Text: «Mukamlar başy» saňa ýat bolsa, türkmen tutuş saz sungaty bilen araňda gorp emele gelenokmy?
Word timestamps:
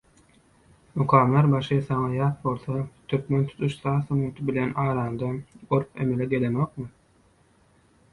«Mukamlar 0.99 1.49
başy» 1.55 1.81
saňa 1.89 2.07
ýat 2.15 2.39
bolsa, 2.45 2.77
türkmen 3.13 3.43
tutuş 3.51 3.75
saz 3.81 4.07
sungaty 4.07 4.47
bilen 4.51 4.73
araňda 4.85 5.29
gorp 5.75 6.01
emele 6.07 6.29
gelenokmy? 6.33 6.87